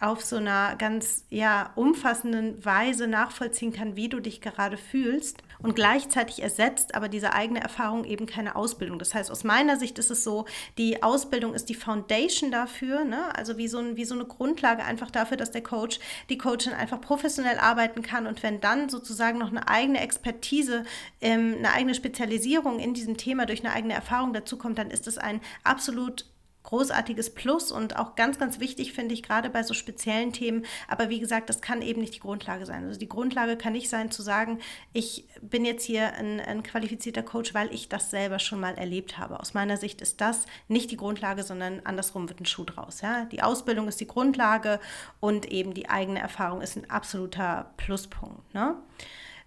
[0.00, 5.42] auf so einer ganz ja, umfassenden Weise nachvollziehen kann, wie du dich gerade fühlst.
[5.60, 9.00] Und gleichzeitig ersetzt aber diese eigene Erfahrung eben keine Ausbildung.
[9.00, 10.44] Das heißt, aus meiner Sicht ist es so,
[10.78, 13.36] die Ausbildung ist die Foundation dafür, ne?
[13.36, 16.74] also wie so, ein, wie so eine Grundlage einfach dafür, dass der Coach, die Coachin
[16.74, 18.28] einfach professionell arbeiten kann.
[18.28, 20.84] Und wenn dann sozusagen noch eine eigene Expertise,
[21.20, 25.08] ähm, eine eigene Spezialisierung in diesem Thema durch eine eigene Erfahrung dazu kommt, dann ist
[25.08, 26.24] es ein absolut
[26.68, 30.66] großartiges Plus und auch ganz, ganz wichtig, finde ich, gerade bei so speziellen Themen.
[30.86, 32.84] Aber wie gesagt, das kann eben nicht die Grundlage sein.
[32.84, 34.58] Also die Grundlage kann nicht sein zu sagen,
[34.92, 39.16] ich bin jetzt hier ein, ein qualifizierter Coach, weil ich das selber schon mal erlebt
[39.16, 39.40] habe.
[39.40, 43.00] Aus meiner Sicht ist das nicht die Grundlage, sondern andersrum wird ein Schuh draus.
[43.00, 43.24] Ja?
[43.24, 44.78] Die Ausbildung ist die Grundlage
[45.20, 48.52] und eben die eigene Erfahrung ist ein absoluter Pluspunkt.
[48.52, 48.74] Ne?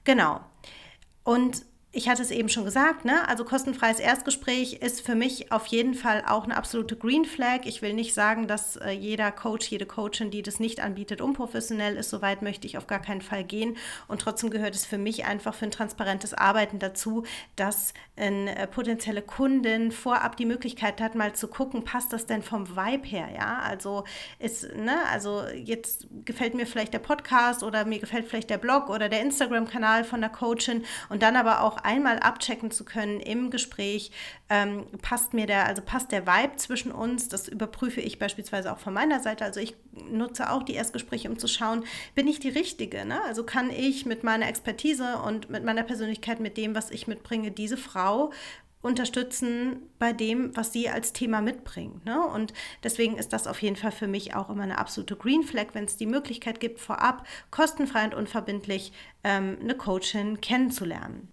[0.05, 0.41] Genau.
[1.23, 3.27] Und ich hatte es eben schon gesagt, ne?
[3.27, 7.65] also kostenfreies Erstgespräch ist für mich auf jeden Fall auch eine absolute Green Flag.
[7.65, 11.97] Ich will nicht sagen, dass äh, jeder Coach, jede Coachin, die das nicht anbietet, unprofessionell
[11.97, 12.09] ist.
[12.09, 13.75] Soweit möchte ich auf gar keinen Fall gehen.
[14.07, 17.25] Und trotzdem gehört es für mich einfach für ein transparentes Arbeiten dazu,
[17.57, 22.41] dass eine äh, potenzielle Kundin vorab die Möglichkeit hat, mal zu gucken, passt das denn
[22.41, 23.27] vom Vibe her?
[23.35, 24.05] Ja, also
[24.39, 28.89] ist, ne, also jetzt gefällt mir vielleicht der Podcast oder mir gefällt vielleicht der Blog
[28.89, 33.51] oder der Instagram-Kanal von der Coachin und dann aber auch einmal abchecken zu können im
[33.51, 34.11] Gespräch,
[34.49, 38.79] ähm, passt mir der, also passt der Vibe zwischen uns, das überprüfe ich beispielsweise auch
[38.79, 39.45] von meiner Seite.
[39.45, 39.75] Also ich
[40.09, 41.83] nutze auch die Erstgespräche, um zu schauen,
[42.15, 43.05] bin ich die Richtige?
[43.05, 43.21] Ne?
[43.23, 47.51] Also kann ich mit meiner Expertise und mit meiner Persönlichkeit, mit dem, was ich mitbringe,
[47.51, 48.31] diese Frau
[48.81, 52.03] unterstützen bei dem, was sie als Thema mitbringt.
[52.05, 52.25] Ne?
[52.25, 55.67] Und deswegen ist das auf jeden Fall für mich auch immer eine absolute Green Flag,
[55.73, 58.91] wenn es die Möglichkeit gibt, vorab kostenfrei und unverbindlich
[59.23, 61.31] ähm, eine Coachin kennenzulernen.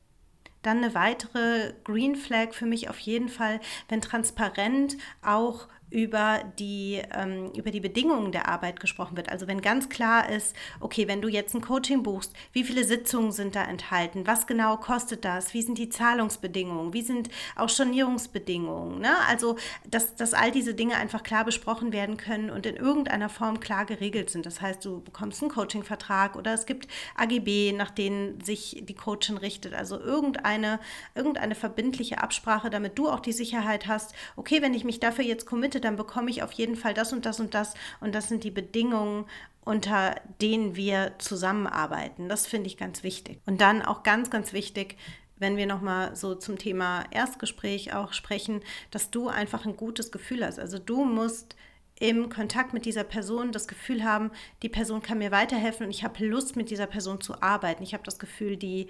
[0.63, 7.03] Dann eine weitere Green Flag für mich auf jeden Fall, wenn transparent auch über die,
[7.15, 9.31] ähm, über die Bedingungen der Arbeit gesprochen wird.
[9.31, 13.33] Also wenn ganz klar ist, okay, wenn du jetzt ein Coaching buchst, wie viele Sitzungen
[13.33, 19.01] sind da enthalten, was genau kostet das, wie sind die Zahlungsbedingungen, wie sind auch Stornierungsbedingungen.
[19.01, 19.11] Ne?
[19.29, 19.57] Also
[19.91, 23.85] dass, dass all diese Dinge einfach klar besprochen werden können und in irgendeiner Form klar
[23.85, 24.47] geregelt sind.
[24.47, 29.39] Das heißt, du bekommst einen Coachingvertrag oder es gibt AGB, nach denen sich die Coachin
[29.39, 29.75] richtet.
[29.75, 30.81] Also irgendeine,
[31.15, 35.47] irgendeine verbindliche Absprache, damit du auch die Sicherheit hast, okay, wenn ich mich dafür jetzt
[35.47, 37.75] committe, möchte, dann bekomme ich auf jeden Fall das und das und das.
[38.01, 39.27] Und das sind die Bedingungen,
[39.65, 42.29] unter denen wir zusammenarbeiten.
[42.29, 43.41] Das finde ich ganz wichtig.
[43.47, 44.97] Und dann auch ganz, ganz wichtig,
[45.39, 48.61] wenn wir nochmal so zum Thema Erstgespräch auch sprechen,
[48.91, 50.59] dass du einfach ein gutes Gefühl hast.
[50.59, 51.55] Also du musst
[52.01, 54.31] im Kontakt mit dieser Person das Gefühl haben,
[54.63, 57.83] die Person kann mir weiterhelfen und ich habe Lust, mit dieser Person zu arbeiten.
[57.83, 58.87] Ich habe das Gefühl, die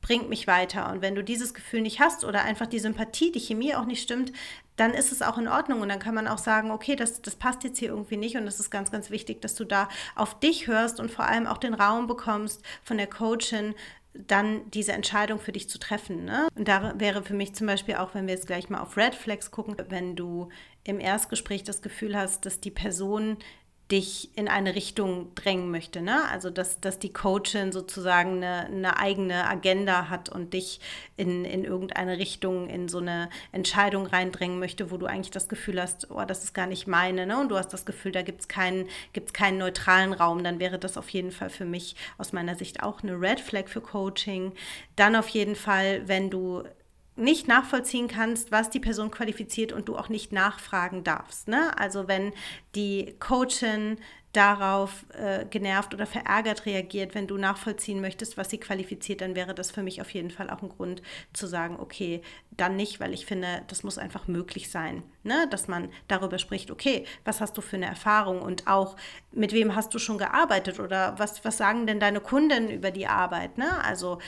[0.00, 0.90] bringt mich weiter.
[0.90, 4.02] Und wenn du dieses Gefühl nicht hast oder einfach die Sympathie, die Chemie auch nicht
[4.02, 4.32] stimmt,
[4.80, 5.82] dann ist es auch in Ordnung.
[5.82, 8.36] Und dann kann man auch sagen, okay, das, das passt jetzt hier irgendwie nicht.
[8.36, 11.46] Und es ist ganz, ganz wichtig, dass du da auf dich hörst und vor allem
[11.46, 13.74] auch den Raum bekommst von der Coachin,
[14.14, 16.24] dann diese Entscheidung für dich zu treffen.
[16.24, 16.48] Ne?
[16.56, 19.14] Und da wäre für mich zum Beispiel auch, wenn wir jetzt gleich mal auf Red
[19.14, 20.48] Flags gucken, wenn du
[20.82, 23.36] im Erstgespräch das Gefühl hast, dass die Person
[23.90, 26.00] dich in eine Richtung drängen möchte.
[26.00, 26.28] Ne?
[26.30, 30.80] Also, dass, dass die Coachin sozusagen eine, eine eigene Agenda hat und dich
[31.16, 35.80] in, in irgendeine Richtung, in so eine Entscheidung reindrängen möchte, wo du eigentlich das Gefühl
[35.80, 37.26] hast, oh, das ist gar nicht meine.
[37.26, 37.40] Ne?
[37.40, 40.44] Und du hast das Gefühl, da gibt es keinen, gibt's keinen neutralen Raum.
[40.44, 43.68] Dann wäre das auf jeden Fall für mich aus meiner Sicht auch eine Red Flag
[43.68, 44.52] für Coaching.
[44.94, 46.62] Dann auf jeden Fall, wenn du
[47.20, 51.48] nicht nachvollziehen kannst, was die Person qualifiziert und du auch nicht nachfragen darfst.
[51.48, 51.78] Ne?
[51.78, 52.32] Also wenn
[52.74, 53.98] die Coachin
[54.32, 59.54] darauf äh, genervt oder verärgert reagiert, wenn du nachvollziehen möchtest, was sie qualifiziert, dann wäre
[59.54, 61.02] das für mich auf jeden Fall auch ein Grund
[61.32, 65.48] zu sagen, okay, dann nicht, weil ich finde, das muss einfach möglich sein, ne?
[65.50, 68.94] dass man darüber spricht, okay, was hast du für eine Erfahrung und auch
[69.32, 73.08] mit wem hast du schon gearbeitet oder was, was sagen denn deine Kunden über die
[73.08, 73.58] Arbeit?
[73.58, 73.82] Ne?
[73.82, 74.18] Also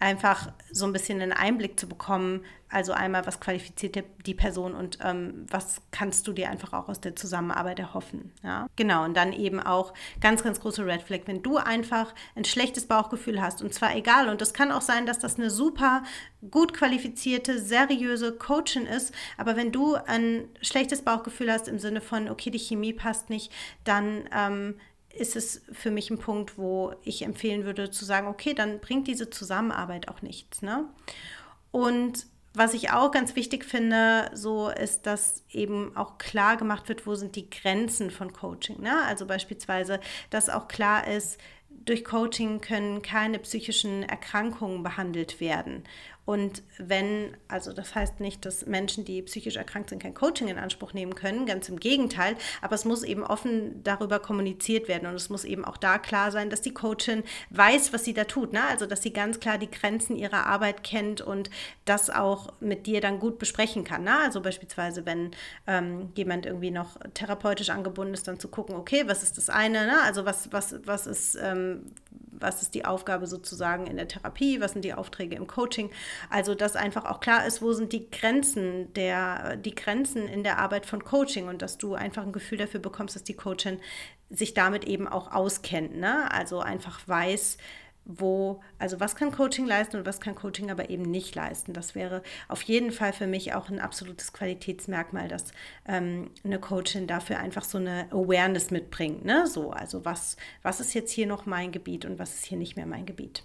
[0.00, 2.44] einfach so ein bisschen einen Einblick zu bekommen.
[2.72, 7.00] Also einmal, was qualifiziert die Person und ähm, was kannst du dir einfach auch aus
[7.00, 8.32] der Zusammenarbeit erhoffen.
[8.44, 8.68] Ja?
[8.76, 12.86] Genau, und dann eben auch ganz, ganz große Red Flag, wenn du einfach ein schlechtes
[12.86, 16.04] Bauchgefühl hast und zwar egal, und es kann auch sein, dass das eine super
[16.48, 22.30] gut qualifizierte, seriöse Coachin ist, aber wenn du ein schlechtes Bauchgefühl hast im Sinne von,
[22.30, 24.76] okay, die Chemie passt nicht, dann ähm,
[25.12, 29.08] ist es für mich ein Punkt, wo ich empfehlen würde zu sagen, okay, dann bringt
[29.08, 30.62] diese Zusammenarbeit auch nichts.
[30.62, 30.84] Ne?
[31.70, 37.06] Und was ich auch ganz wichtig finde, so ist, dass eben auch klar gemacht wird,
[37.06, 38.80] wo sind die Grenzen von Coaching.
[38.80, 39.04] Ne?
[39.06, 45.84] Also beispielsweise, dass auch klar ist, durch Coaching können keine psychischen Erkrankungen behandelt werden.
[46.30, 50.58] Und wenn, also das heißt nicht, dass Menschen, die psychisch erkrankt sind, kein Coaching in
[50.58, 55.16] Anspruch nehmen können, ganz im Gegenteil, aber es muss eben offen darüber kommuniziert werden und
[55.16, 58.52] es muss eben auch da klar sein, dass die Coachin weiß, was sie da tut,
[58.52, 58.62] ne?
[58.68, 61.50] also dass sie ganz klar die Grenzen ihrer Arbeit kennt und
[61.84, 64.04] das auch mit dir dann gut besprechen kann.
[64.04, 64.16] Ne?
[64.22, 65.32] Also beispielsweise, wenn
[65.66, 69.84] ähm, jemand irgendwie noch therapeutisch angebunden ist, dann zu gucken, okay, was ist das eine,
[69.84, 70.00] ne?
[70.04, 71.86] also was, was, was ist, ähm,
[72.40, 75.90] was ist die Aufgabe sozusagen in der Therapie, was sind die Aufträge im Coaching.
[76.28, 80.58] Also, dass einfach auch klar ist, wo sind die Grenzen der, die Grenzen in der
[80.58, 83.80] Arbeit von Coaching und dass du einfach ein Gefühl dafür bekommst, dass die Coachin
[84.28, 85.96] sich damit eben auch auskennt.
[85.96, 86.30] Ne?
[86.30, 87.58] Also einfach weiß,
[88.04, 91.72] wo, also was kann Coaching leisten und was kann Coaching aber eben nicht leisten.
[91.72, 95.52] Das wäre auf jeden Fall für mich auch ein absolutes Qualitätsmerkmal, dass
[95.86, 99.24] ähm, eine Coachin dafür einfach so eine Awareness mitbringt.
[99.24, 99.46] Ne?
[99.46, 102.76] So, also was, was ist jetzt hier noch mein Gebiet und was ist hier nicht
[102.76, 103.44] mehr mein Gebiet.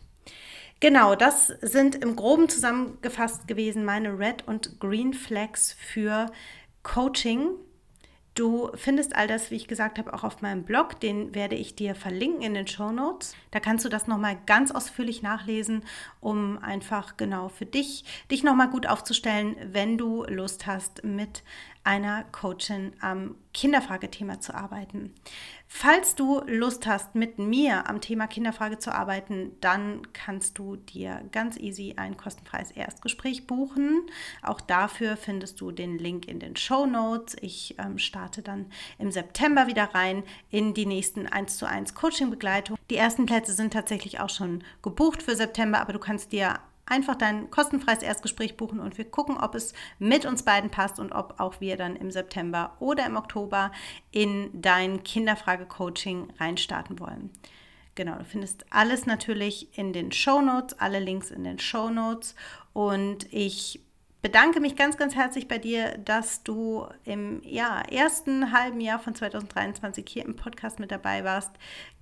[0.82, 6.28] Genau, das sind im groben zusammengefasst gewesen meine Red und Green Flags für
[6.84, 7.52] Coaching.
[8.36, 11.00] Du findest all das, wie ich gesagt habe, auch auf meinem Blog.
[11.00, 13.34] Den werde ich dir verlinken in den Show Notes.
[13.52, 15.84] Da kannst du das nochmal ganz ausführlich nachlesen,
[16.20, 21.44] um einfach genau für dich, dich nochmal gut aufzustellen, wenn du Lust hast, mit
[21.86, 25.14] einer Coachin am Kinderfragethema zu arbeiten.
[25.68, 31.24] Falls du Lust hast, mit mir am Thema Kinderfrage zu arbeiten, dann kannst du dir
[31.32, 34.02] ganz easy ein kostenfreies Erstgespräch buchen.
[34.42, 37.36] Auch dafür findest du den Link in den Show Notes.
[37.42, 38.66] Ich ähm, starte dann
[38.98, 42.78] im September wieder rein in die nächsten 1 zu 1 Coaching-Begleitung.
[42.90, 47.16] Die ersten Plätze sind tatsächlich auch schon gebucht für September, aber du kannst dir einfach
[47.16, 51.40] dein kostenfreies Erstgespräch buchen und wir gucken, ob es mit uns beiden passt und ob
[51.40, 53.72] auch wir dann im September oder im Oktober
[54.12, 57.32] in dein Kinderfrage-Coaching reinstarten wollen.
[57.96, 62.36] Genau, du findest alles natürlich in den Show Notes, alle Links in den Show Notes
[62.74, 63.80] und ich
[64.26, 69.14] bedanke mich ganz, ganz herzlich bei dir, dass du im ja, ersten halben Jahr von
[69.14, 71.52] 2023 hier im Podcast mit dabei warst.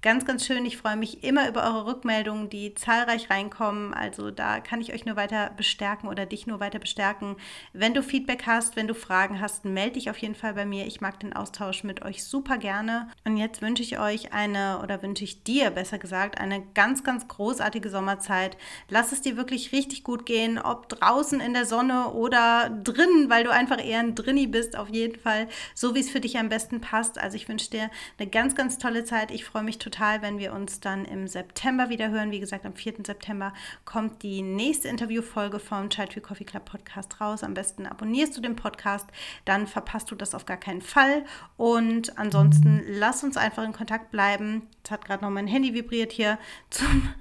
[0.03, 0.65] Ganz, ganz schön.
[0.65, 3.93] Ich freue mich immer über eure Rückmeldungen, die zahlreich reinkommen.
[3.93, 7.37] Also da kann ich euch nur weiter bestärken oder dich nur weiter bestärken.
[7.71, 10.85] Wenn du Feedback hast, wenn du Fragen hast, melde dich auf jeden Fall bei mir.
[10.87, 13.07] Ich mag den Austausch mit euch super gerne.
[13.23, 17.29] Und jetzt wünsche ich euch eine oder wünsche ich dir besser gesagt eine ganz, ganz
[17.29, 18.57] großartige Sommerzeit.
[18.89, 23.45] Lass es dir wirklich richtig gut gehen, ob draußen in der Sonne oder drinnen, weil
[23.45, 26.49] du einfach eher ein Drinni bist, auf jeden Fall, so wie es für dich am
[26.49, 27.17] besten passt.
[27.17, 27.89] Also ich wünsche dir
[28.19, 29.31] eine ganz, ganz tolle Zeit.
[29.31, 32.31] Ich freue mich total total, wenn wir uns dann im September wieder hören.
[32.31, 32.95] Wie gesagt, am 4.
[33.05, 33.53] September
[33.85, 37.43] kommt die nächste Interviewfolge vom Child Free Coffee Club Podcast raus.
[37.43, 39.07] Am besten abonnierst du den Podcast,
[39.45, 41.25] dann verpasst du das auf gar keinen Fall.
[41.57, 44.67] Und ansonsten lass uns einfach in Kontakt bleiben.
[44.77, 47.13] Jetzt hat gerade noch mein Handy vibriert hier zum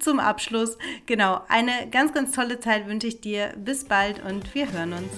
[0.00, 0.76] zum Abschluss.
[1.06, 3.54] Genau, eine ganz, ganz tolle Zeit wünsche ich dir.
[3.56, 5.12] Bis bald und wir hören uns.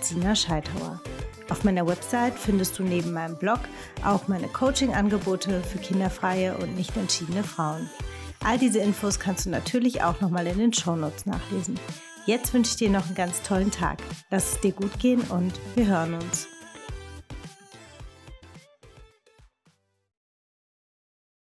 [0.00, 1.00] @sina-scheithauer.
[1.48, 3.60] Auf meiner Website findest du neben meinem Blog
[4.04, 7.88] auch meine Coaching-Angebote für kinderfreie und nicht entschiedene Frauen.
[8.42, 11.78] All diese Infos kannst du natürlich auch nochmal in den Shownotes nachlesen.
[12.24, 13.98] Jetzt wünsche ich dir noch einen ganz tollen Tag.
[14.30, 16.48] Lass es dir gut gehen und wir hören uns.